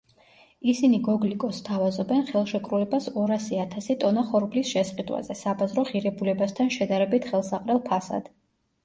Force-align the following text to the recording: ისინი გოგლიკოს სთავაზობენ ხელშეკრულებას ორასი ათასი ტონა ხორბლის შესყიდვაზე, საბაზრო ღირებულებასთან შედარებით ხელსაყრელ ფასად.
ისინი 0.71 0.99
გოგლიკოს 1.07 1.57
სთავაზობენ 1.57 2.23
ხელშეკრულებას 2.29 3.09
ორასი 3.23 3.59
ათასი 3.65 3.97
ტონა 4.05 4.23
ხორბლის 4.31 4.71
შესყიდვაზე, 4.71 5.37
საბაზრო 5.43 5.85
ღირებულებასთან 5.91 6.73
შედარებით 6.79 7.29
ხელსაყრელ 7.33 7.83
ფასად. 7.93 8.33